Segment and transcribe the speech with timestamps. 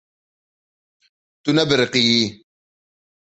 [1.43, 2.25] Tu nebiriqiyî.